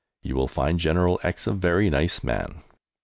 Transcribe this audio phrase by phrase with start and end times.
[0.23, 2.63] You will find General X a very nice man."